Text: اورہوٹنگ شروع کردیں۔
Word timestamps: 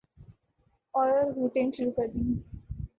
اورہوٹنگ 0.93 1.71
شروع 1.71 1.91
کردیں۔ 1.91 2.33